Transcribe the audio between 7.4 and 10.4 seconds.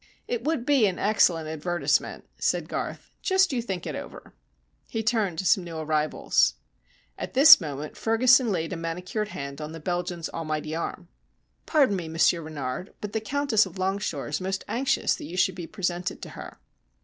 moment Ferguson laid a manicured hand on the Belgian's